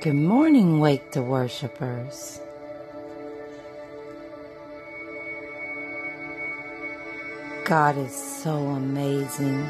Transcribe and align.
Good 0.00 0.14
morning, 0.14 0.80
Wake 0.80 1.10
the 1.10 1.22
Worshippers. 1.22 2.40
God 7.66 7.98
is 7.98 8.14
so 8.14 8.56
amazing. 8.68 9.68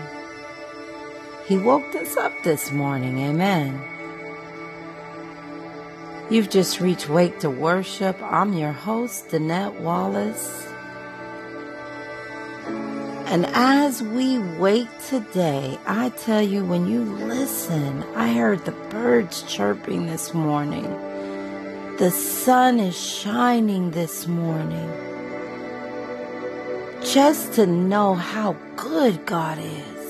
He 1.48 1.58
woke 1.58 1.92
us 1.96 2.16
up 2.16 2.32
this 2.44 2.70
morning. 2.70 3.18
Amen. 3.18 3.82
You've 6.30 6.48
just 6.48 6.80
reached 6.80 7.08
Wake 7.08 7.40
to 7.40 7.50
Worship. 7.50 8.16
I'm 8.22 8.52
your 8.52 8.70
host, 8.70 9.30
Danette 9.30 9.80
Wallace. 9.80 10.64
And 13.30 13.46
as 13.54 14.02
we 14.02 14.38
wake 14.38 14.88
today, 15.06 15.78
I 15.86 16.08
tell 16.08 16.42
you, 16.42 16.64
when 16.64 16.88
you 16.88 17.04
listen, 17.04 18.02
I 18.16 18.32
heard 18.32 18.64
the 18.64 18.72
birds 18.72 19.44
chirping 19.44 20.06
this 20.06 20.34
morning. 20.34 20.82
The 21.98 22.10
sun 22.10 22.80
is 22.80 22.98
shining 22.98 23.92
this 23.92 24.26
morning. 24.26 24.90
Just 27.04 27.52
to 27.52 27.68
know 27.68 28.16
how 28.16 28.56
good 28.74 29.24
God 29.26 29.60
is. 29.60 30.00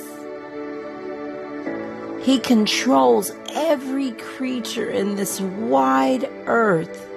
He 2.25 2.39
controls 2.39 3.33
every 3.51 4.13
creature 4.13 4.89
in 4.89 5.17
this 5.17 5.43
wide 5.43 6.27
earth. 6.47 7.10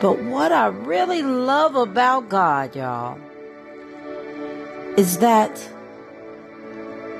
But 0.00 0.20
what 0.22 0.52
I 0.52 0.68
really 0.68 1.22
love 1.22 1.74
about 1.74 2.28
God, 2.28 2.76
y'all, 2.76 3.18
is 4.96 5.18
that 5.18 5.58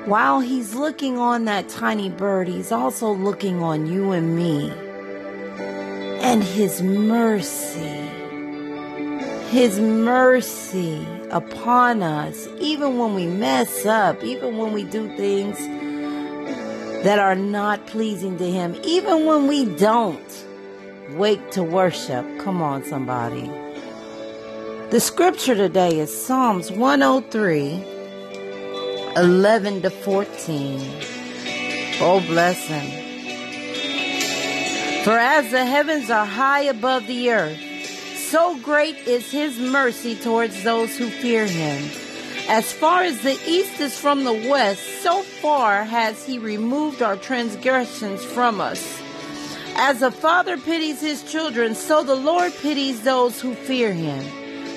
while 0.05 0.39
He's 0.39 0.75
looking 0.75 1.17
on 1.17 1.43
that 1.45 1.67
tiny 1.67 2.09
bird, 2.09 2.47
He's 2.47 2.71
also 2.71 3.11
looking 3.11 3.61
on 3.61 3.85
you 3.85 4.11
and 4.11 4.33
me. 4.33 4.71
And 6.21 6.41
His 6.41 6.81
mercy, 6.81 8.07
His 9.49 9.77
mercy 9.77 11.05
upon 11.31 12.01
us, 12.01 12.47
even 12.61 12.97
when 12.97 13.13
we 13.13 13.25
mess 13.25 13.85
up, 13.85 14.23
even 14.23 14.57
when 14.57 14.71
we 14.71 14.85
do 14.85 15.13
things 15.17 15.57
that 17.03 17.19
are 17.19 17.35
not 17.35 17.87
pleasing 17.87 18.37
to 18.37 18.49
Him, 18.49 18.79
even 18.83 19.25
when 19.25 19.47
we 19.47 19.65
don't 19.65 20.45
wake 21.15 21.51
to 21.51 21.63
worship. 21.63 22.25
Come 22.39 22.61
on, 22.61 22.83
somebody. 22.83 23.49
The 24.89 24.99
scripture 24.99 25.55
today 25.55 25.99
is 25.99 26.25
Psalms 26.25 26.71
103, 26.71 27.83
11 29.15 29.81
to 29.83 29.89
14. 29.89 30.79
Oh, 32.01 32.23
bless 32.27 32.65
him. 32.65 32.85
For 35.03 35.17
as 35.17 35.51
the 35.51 35.65
heavens 35.65 36.09
are 36.09 36.25
high 36.25 36.61
above 36.61 37.07
the 37.07 37.31
earth, 37.31 37.59
so 38.17 38.57
great 38.59 38.97
is 39.07 39.31
his 39.31 39.57
mercy 39.57 40.15
towards 40.15 40.63
those 40.63 40.97
who 40.97 41.09
fear 41.09 41.45
him. 41.47 41.89
As 42.47 42.71
far 42.71 43.03
as 43.03 43.21
the 43.21 43.39
east 43.47 43.79
is 43.79 43.97
from 43.97 44.23
the 44.23 44.33
west, 44.33 44.81
so 45.03 45.21
far 45.21 45.83
has 45.83 46.25
he 46.25 46.39
removed 46.39 47.01
our 47.01 47.15
transgressions 47.15 48.23
from 48.25 48.59
us. 48.59 48.98
As 49.81 50.01
a 50.01 50.11
father 50.11 50.57
pities 50.57 50.99
his 50.99 51.23
children, 51.23 51.73
so 51.73 52.03
the 52.03 52.13
Lord 52.13 52.53
pities 52.61 53.01
those 53.03 53.39
who 53.39 53.53
fear 53.53 53.93
him. 53.93 54.21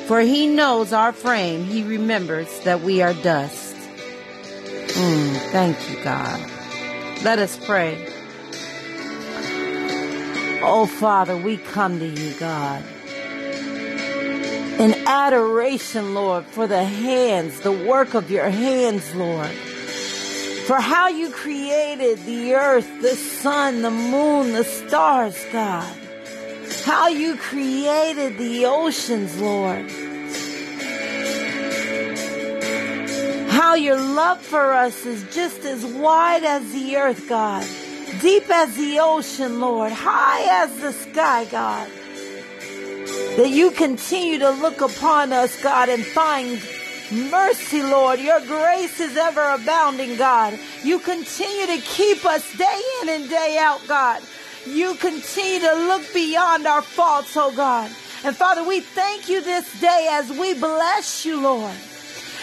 For 0.06 0.20
he 0.20 0.47
knows 0.47 0.92
our 0.92 1.12
frame, 1.12 1.64
he 1.64 1.83
remembers 1.83 2.61
that 2.61 2.83
we 2.83 3.03
are 3.03 3.12
dust. 3.12 3.75
Mm, 3.75 5.36
thank 5.50 5.91
you, 5.91 6.05
God. 6.05 6.41
Let 7.25 7.41
us 7.41 7.59
pray. 7.67 8.06
Oh, 10.62 10.87
Father, 10.87 11.37
we 11.37 11.56
come 11.56 11.98
to 11.98 12.06
you, 12.06 12.34
God. 12.38 12.84
In 14.78 14.94
adoration, 15.09 16.15
Lord, 16.15 16.47
for 16.47 16.69
the 16.69 16.84
hands, 16.84 17.59
the 17.62 17.72
work 17.72 18.15
of 18.15 18.31
your 18.31 18.50
hands, 18.50 19.12
Lord 19.16 19.50
for 20.67 20.81
how 20.81 21.09
you 21.09 21.31
created 21.31 22.25
the 22.25 22.55
earth, 22.55 22.89
the 23.03 23.17
sun, 23.17 23.83
the 23.83 23.91
moon, 23.91 24.53
the 24.53 24.65
stars, 24.65 25.37
God. 25.53 25.97
How 26.84 27.09
you 27.09 27.37
created 27.37 28.39
the 28.39 28.67
oceans, 28.67 29.41
Lord. 29.41 29.91
How 33.51 33.75
your 33.75 34.01
love 34.01 34.41
for 34.41 34.72
us 34.72 35.05
is 35.05 35.22
just 35.34 35.65
as 35.65 35.84
wide 35.84 36.45
as 36.45 36.72
the 36.72 36.97
earth, 36.97 37.28
God. 37.28 37.67
Deep 38.21 38.49
as 38.51 38.77
the 38.77 39.01
ocean, 39.01 39.61
Lord. 39.61 39.93
High 39.93 40.65
as 40.65 40.77
the 40.78 40.93
sky, 40.93 41.45
God. 41.47 41.89
That 43.37 43.51
you 43.51 43.71
continue 43.71 44.39
to 44.41 44.51
look 44.51 44.81
upon 44.81 45.33
us, 45.33 45.61
God, 45.62 45.89
and 45.89 46.05
find 46.05 46.61
mercy, 47.12 47.83
Lord. 47.83 48.21
Your 48.21 48.41
grace 48.41 49.00
is 49.00 49.17
ever 49.17 49.43
abounding, 49.50 50.17
God. 50.17 50.59
You 50.83 50.99
continue 50.99 51.67
to 51.67 51.78
keep 51.78 52.25
us 52.25 52.56
day 52.56 52.83
in 53.03 53.09
and 53.09 53.28
day 53.28 53.59
out, 53.61 53.81
God. 53.87 54.23
You 54.67 54.95
continue 54.95 55.61
to 55.61 55.75
look 55.75 56.03
beyond 56.15 56.67
our 56.67 56.83
faults, 56.83 57.37
oh 57.37 57.53
God. 57.55 57.91
And 58.25 58.37
Father, 58.37 58.67
we 58.67 58.81
thank 58.81 59.28
you 59.28 59.41
this 59.41 59.81
day 59.81 60.09
as 60.12 60.31
we 60.31 60.55
bless 60.55 61.25
you, 61.25 61.41
Lord. 61.41 61.75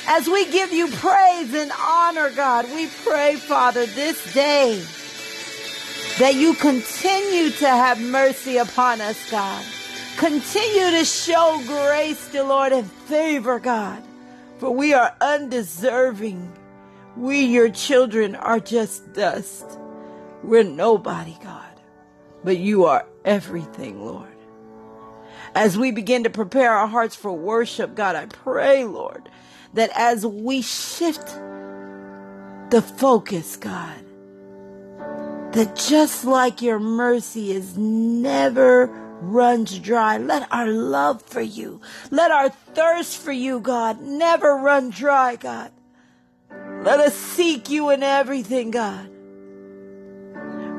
As 0.08 0.28
we 0.28 0.50
give 0.52 0.72
you 0.74 0.88
praise 0.88 1.54
and 1.54 1.72
honor, 1.80 2.30
God, 2.32 2.66
we 2.74 2.88
pray, 3.06 3.36
Father, 3.36 3.86
this 3.86 4.34
day 4.34 4.84
that 6.20 6.36
you 6.36 6.54
continue 6.56 7.52
to 7.52 7.68
have 7.68 8.02
mercy 8.02 8.58
upon 8.58 9.00
us, 9.02 9.30
God. 9.32 9.64
Continue 10.18 10.92
to 10.92 11.06
show 11.06 11.62
grace, 11.66 12.30
dear 12.32 12.44
Lord, 12.44 12.74
and 12.74 12.92
favor, 12.92 13.60
God 13.60 14.04
for 14.60 14.70
we 14.72 14.94
are 14.94 15.16
undeserving. 15.22 16.54
We, 17.16 17.42
your 17.42 17.70
children, 17.70 18.36
are 18.36 18.60
just 18.60 19.14
dust. 19.14 19.80
We're 20.44 20.64
nobody, 20.64 21.38
God, 21.44 21.82
but 22.44 22.58
you 22.58 22.86
are 22.86 23.06
everything, 23.26 24.06
Lord. 24.06 24.28
As 25.56 25.78
we 25.78 25.92
begin 25.92 26.24
to 26.26 26.30
prepare 26.30 26.72
our 26.72 26.88
hearts 26.88 27.16
for 27.16 27.34
worship, 27.34 27.96
God, 27.96 28.16
I 28.16 28.28
pray, 28.28 28.84
Lord, 28.86 29.30
that 29.74 29.90
as 29.96 30.26
we 30.26 30.62
shift 30.62 31.28
the 32.70 32.82
focus, 32.82 33.56
God, 33.56 34.06
that 35.54 35.76
just 35.76 36.26
like 36.26 36.62
your 36.62 36.80
mercy 36.80 37.52
is 37.52 37.78
never 37.78 39.09
runs 39.22 39.78
dry. 39.80 40.18
Let 40.18 40.52
our 40.52 40.68
love 40.68 41.22
for 41.22 41.42
you, 41.42 41.82
let 42.12 42.32
our 42.32 42.50
thirst 42.50 43.18
for 43.18 43.32
you, 43.32 43.60
God, 43.60 44.02
never 44.02 44.56
run 44.56 44.90
dry, 44.90 45.36
God. 45.36 45.72
Let 46.84 47.00
us 47.00 47.16
seek 47.16 47.70
you 47.70 47.90
in 47.90 48.04
everything, 48.04 48.72
God. 48.72 49.10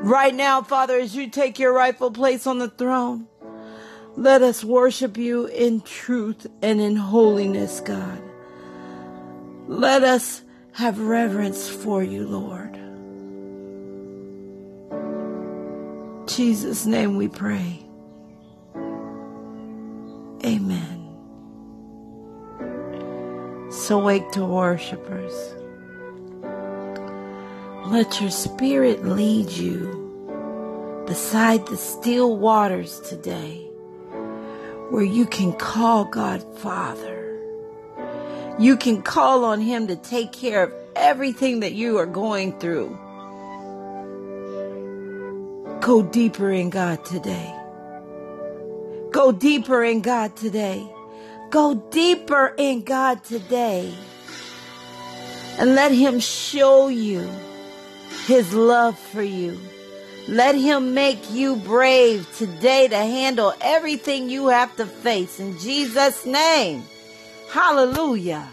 Right 0.03 0.33
now, 0.33 0.63
Father, 0.63 0.97
as 0.97 1.15
you 1.15 1.29
take 1.29 1.59
your 1.59 1.73
rightful 1.73 2.09
place 2.09 2.47
on 2.47 2.57
the 2.57 2.69
throne, 2.69 3.27
let 4.15 4.41
us 4.41 4.63
worship 4.63 5.15
you 5.15 5.45
in 5.45 5.81
truth 5.81 6.47
and 6.61 6.81
in 6.81 6.95
holiness, 6.95 7.79
God. 7.79 8.21
Let 9.67 10.03
us 10.03 10.41
have 10.73 10.99
reverence 10.99 11.69
for 11.69 12.01
you, 12.03 12.27
Lord. 12.27 12.77
Jesus' 16.27 16.85
name 16.85 17.15
we 17.15 17.27
pray. 17.27 17.85
Amen. 20.51 21.07
So 23.71 23.97
wake 23.99 24.29
to 24.31 24.43
worshipers. 24.43 25.33
Let 27.85 28.19
your 28.19 28.31
spirit 28.31 29.05
lead 29.05 29.49
you 29.49 31.03
beside 31.07 31.65
the 31.67 31.77
still 31.77 32.35
waters 32.35 32.99
today 32.99 33.65
where 34.89 35.03
you 35.03 35.25
can 35.25 35.53
call 35.53 36.03
God 36.03 36.43
Father. 36.59 37.39
You 38.59 38.75
can 38.75 39.01
call 39.03 39.45
on 39.45 39.61
Him 39.61 39.87
to 39.87 39.95
take 39.95 40.33
care 40.33 40.63
of 40.63 40.73
everything 40.97 41.61
that 41.61 41.71
you 41.71 41.97
are 41.97 42.05
going 42.05 42.59
through. 42.59 42.89
Go 45.79 46.03
deeper 46.03 46.51
in 46.51 46.69
God 46.69 47.05
today. 47.05 47.60
Go 49.11 49.33
deeper 49.33 49.83
in 49.83 50.01
God 50.01 50.35
today. 50.37 50.89
Go 51.49 51.75
deeper 51.91 52.55
in 52.57 52.83
God 52.83 53.23
today. 53.25 53.93
And 55.59 55.75
let 55.75 55.91
Him 55.91 56.19
show 56.19 56.87
you 56.87 57.29
His 58.25 58.53
love 58.53 58.97
for 58.97 59.21
you. 59.21 59.59
Let 60.29 60.55
Him 60.55 60.93
make 60.93 61.31
you 61.31 61.57
brave 61.57 62.25
today 62.37 62.87
to 62.87 62.95
handle 62.95 63.53
everything 63.59 64.29
you 64.29 64.47
have 64.47 64.73
to 64.77 64.85
face. 64.85 65.39
In 65.41 65.59
Jesus' 65.59 66.25
name. 66.25 66.83
Hallelujah. 67.51 68.47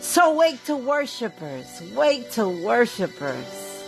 So 0.00 0.34
wake 0.34 0.62
to 0.64 0.76
worshipers. 0.76 1.82
Wake 1.94 2.30
to 2.32 2.46
worshipers. 2.46 3.82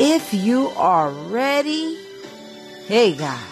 If 0.00 0.34
you 0.34 0.68
are 0.70 1.10
ready, 1.10 1.98
hey 2.86 3.14
God, 3.14 3.44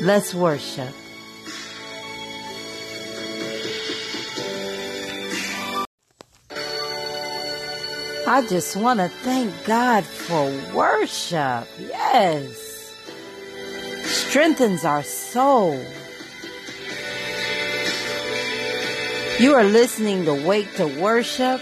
let's 0.00 0.34
worship. 0.34 0.94
I 8.26 8.44
just 8.48 8.74
want 8.76 9.00
to 9.00 9.08
thank 9.08 9.52
God 9.64 10.02
for 10.02 10.50
worship. 10.74 11.68
Yes. 11.78 12.96
Strengthens 14.02 14.84
our 14.84 15.02
soul. 15.02 15.78
You 19.38 19.54
are 19.54 19.64
listening 19.64 20.24
to 20.24 20.34
Wake 20.46 20.74
to 20.76 20.86
Worship. 21.00 21.60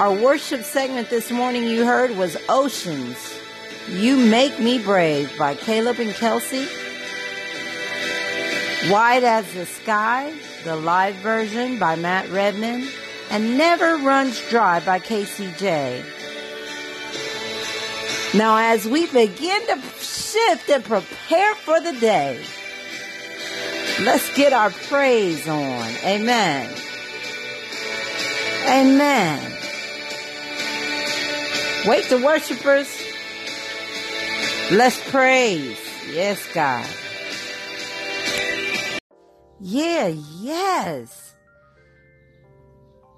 Our 0.00 0.12
worship 0.12 0.62
segment 0.62 1.10
this 1.10 1.30
morning 1.30 1.64
you 1.64 1.84
heard 1.84 2.16
was 2.16 2.36
Oceans. 2.48 3.38
You 3.88 4.16
Make 4.16 4.58
Me 4.58 4.82
Brave 4.82 5.36
by 5.38 5.54
Caleb 5.54 6.00
and 6.00 6.14
Kelsey. 6.14 6.66
Wide 8.90 9.24
as 9.24 9.50
the 9.54 9.64
Sky, 9.64 10.34
the 10.64 10.76
live 10.76 11.14
version 11.16 11.78
by 11.78 11.96
Matt 11.96 12.28
Redman. 12.30 12.86
And 13.30 13.56
Never 13.56 13.96
Runs 13.96 14.38
Dry 14.50 14.80
by 14.80 14.98
KCJ. 14.98 16.04
Now, 18.34 18.58
as 18.58 18.86
we 18.86 19.06
begin 19.06 19.66
to 19.68 19.80
shift 20.00 20.68
and 20.68 20.84
prepare 20.84 21.54
for 21.54 21.80
the 21.80 21.92
day, 21.98 22.44
let's 24.02 24.36
get 24.36 24.52
our 24.52 24.70
praise 24.70 25.48
on. 25.48 25.88
Amen. 26.04 26.68
Amen. 28.66 29.52
Wake 31.86 32.08
the 32.08 32.20
worshipers. 32.22 32.94
Let's 34.70 35.10
praise. 35.10 35.78
Yes, 36.12 36.46
God. 36.52 36.86
Yeah, 39.66 40.08
yes. 40.08 41.34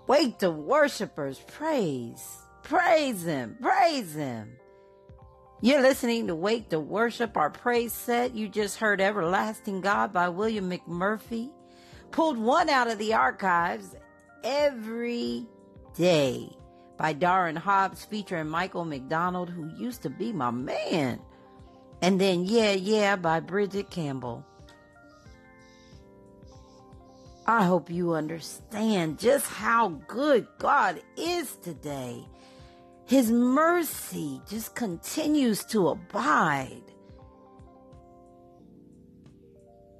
Wake 0.06 0.38
the 0.38 0.52
worshipers. 0.52 1.40
Praise. 1.48 2.24
Praise 2.62 3.24
Him. 3.24 3.56
Praise 3.60 4.14
Him. 4.14 4.52
You're 5.60 5.82
listening 5.82 6.28
to 6.28 6.36
Wake 6.36 6.68
the 6.68 6.78
Worship, 6.78 7.36
our 7.36 7.50
praise 7.50 7.92
set. 7.92 8.36
You 8.36 8.46
just 8.48 8.78
heard 8.78 9.00
Everlasting 9.00 9.80
God 9.80 10.12
by 10.12 10.28
William 10.28 10.70
McMurphy. 10.70 11.50
Pulled 12.12 12.38
one 12.38 12.68
out 12.68 12.88
of 12.88 12.98
the 12.98 13.14
archives 13.14 13.96
every 14.44 15.46
day 15.96 16.48
by 16.96 17.12
Darwin 17.12 17.56
Hobbs 17.56 18.04
featuring 18.04 18.48
Michael 18.48 18.84
McDonald, 18.84 19.50
who 19.50 19.68
used 19.76 20.02
to 20.02 20.10
be 20.10 20.32
my 20.32 20.52
man. 20.52 21.18
And 22.00 22.20
then 22.20 22.44
Yeah, 22.44 22.70
Yeah 22.70 23.16
by 23.16 23.40
Bridget 23.40 23.90
Campbell. 23.90 24.46
I 27.48 27.64
hope 27.64 27.90
you 27.90 28.14
understand 28.14 29.20
just 29.20 29.46
how 29.46 29.88
good 30.08 30.48
God 30.58 31.00
is 31.16 31.54
today. 31.56 32.26
His 33.06 33.30
mercy 33.30 34.40
just 34.48 34.74
continues 34.74 35.64
to 35.66 35.88
abide. 35.90 36.82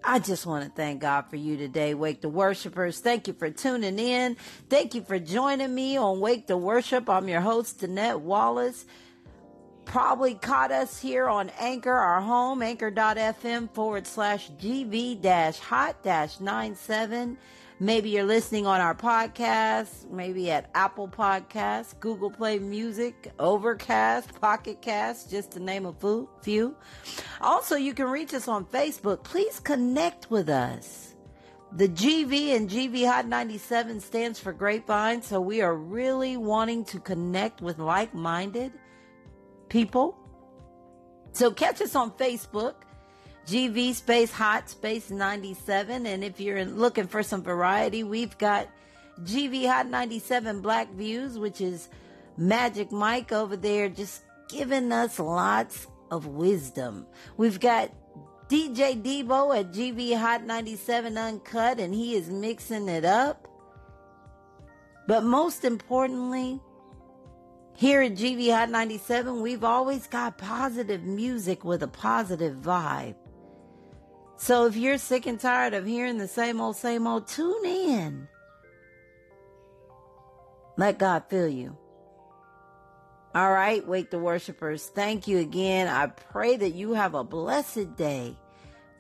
I 0.03 0.19
just 0.19 0.45
want 0.45 0.65
to 0.65 0.71
thank 0.71 1.01
God 1.01 1.23
for 1.31 1.37
you 1.37 1.57
today, 1.57 1.95
Wake 1.95 2.21
the 2.21 2.29
Worshipers. 2.29 2.99
Thank 2.99 3.29
you 3.29 3.33
for 3.33 3.51
tuning 3.51 3.99
in. 3.99 4.37
Thank 4.69 4.95
you 4.95 5.03
for 5.03 5.19
joining 5.21 5.73
me 5.73 5.97
on 5.97 6.19
Wake 6.19 6.49
the 6.49 6.57
Worship. 6.57 7.09
I'm 7.09 7.29
your 7.29 7.41
host, 7.41 7.81
Danette 7.81 8.21
Wallace. 8.21 8.85
Probably 9.87 10.35
caught 10.35 10.73
us 10.73 11.00
here 11.00 11.29
on 11.29 11.49
Anchor, 11.61 11.93
our 11.93 12.21
home, 12.21 12.61
anchor.fm 12.61 13.73
forward 13.73 14.06
slash 14.06 14.50
GV 14.61 15.21
dash 15.23 15.59
hot 15.59 16.03
dash 16.03 16.41
97. 16.41 17.38
Maybe 17.79 18.11
you're 18.11 18.25
listening 18.25 18.67
on 18.67 18.81
our 18.81 18.94
podcast, 18.94 20.11
maybe 20.11 20.50
at 20.50 20.71
Apple 20.75 21.09
Podcasts, 21.09 21.99
Google 22.00 22.31
Play 22.31 22.59
Music, 22.59 23.33
Overcast, 23.38 24.41
Pocket 24.41 24.83
Cast, 24.83 25.31
just 25.31 25.53
to 25.53 25.61
name 25.61 25.87
a 25.87 25.94
few. 26.43 26.75
Also, 27.41 27.77
you 27.77 27.94
can 27.94 28.06
reach 28.06 28.35
us 28.35 28.49
on 28.49 28.65
Facebook. 28.65 29.23
Please 29.23 29.61
connect 29.61 30.31
with 30.31 30.49
us. 30.49 31.15
The 31.73 31.88
GV 31.88 32.56
and 32.56 32.69
GV 32.69 33.06
Hot 33.06 33.29
97 33.29 34.00
stands 34.00 34.41
for 34.41 34.53
Grapevine, 34.53 35.23
so 35.23 35.41
we 35.41 35.61
are 35.61 35.75
really 35.75 36.37
wanting 36.37 36.85
to 36.87 36.99
connect 36.99 37.61
with 37.61 37.79
like 37.79 38.15
minded 38.15 38.73
people. 39.69 40.17
So 41.33 41.51
catch 41.51 41.81
us 41.81 41.95
on 41.95 42.11
Facebook 42.13 42.75
GV 43.47 43.95
space 43.95 44.33
hot 44.33 44.69
space 44.69 45.11
97. 45.11 46.07
And 46.07 46.25
if 46.25 46.41
you're 46.41 46.65
looking 46.65 47.07
for 47.07 47.23
some 47.23 47.43
variety, 47.43 48.03
we've 48.03 48.37
got 48.39 48.69
GV 49.23 49.69
Hot 49.69 49.89
97 49.89 50.61
Black 50.61 50.93
Views, 50.93 51.39
which 51.39 51.61
is 51.61 51.89
Magic 52.37 52.91
Mike 52.91 53.33
over 53.33 53.57
there 53.57 53.89
just 53.89 54.23
giving 54.49 54.93
us 54.93 55.19
lots 55.19 55.87
of 56.11 56.27
wisdom. 56.27 57.07
We've 57.37 57.61
got 57.61 57.93
DJ 58.49 59.01
Debo 59.01 59.59
at 59.59 59.73
GV 59.73 60.19
Hot 60.19 60.45
97 60.45 61.17
Uncut, 61.17 61.79
and 61.79 61.95
he 61.95 62.15
is 62.15 62.29
mixing 62.29 62.89
it 62.89 63.05
up. 63.05 63.49
But 65.07 65.23
most 65.23 65.65
importantly, 65.65 66.61
here 67.76 68.00
at 68.00 68.14
GV 68.14 68.52
Hot 68.52 68.70
97, 68.70 69.43
we've 69.43 69.64
always 69.64 70.06
got 70.06 70.38
positive 70.38 71.02
music 71.02 71.64
with 71.64 71.82
a 71.82 71.88
positive 71.88 72.56
vibe. 72.56 73.17
So 74.37 74.67
if 74.67 74.76
you're 74.76 74.99
sick 74.99 75.26
and 75.26 75.38
tired 75.38 75.75
of 75.75 75.87
hearing 75.87 76.19
the 76.19 76.28
same 76.28 76.61
old, 76.61 76.76
same 76.76 77.06
old, 77.06 77.28
tune 77.28 77.64
in. 77.64 78.28
Let 80.76 80.99
God 80.99 81.25
fill 81.28 81.49
you. 81.49 81.76
All 83.34 83.52
right, 83.52 83.87
wake 83.87 84.11
the 84.11 84.19
worshipers. 84.19 84.87
Thank 84.87 85.28
you 85.28 85.38
again. 85.38 85.88
I 85.88 86.06
pray 86.06 86.56
that 86.56 86.75
you 86.75 86.94
have 86.94 87.14
a 87.14 87.25
blessed 87.25 87.96
day. 87.96 88.37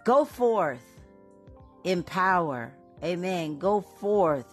Go 0.04 0.26
forth 0.26 0.84
in 1.84 2.02
power. 2.02 2.74
Amen. 3.02 3.58
Go 3.58 3.80
forth. 3.80 4.46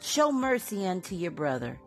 Show 0.00 0.32
mercy 0.32 0.86
unto 0.86 1.14
your 1.14 1.30
brother. 1.30 1.78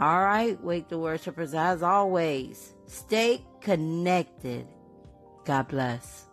All 0.00 0.24
right, 0.24 0.58
wake 0.64 0.88
the 0.88 0.98
worshipers. 0.98 1.52
As 1.54 1.82
always, 1.82 2.74
stay 2.86 3.44
connected. 3.60 4.66
God 5.44 5.68
bless. 5.68 6.29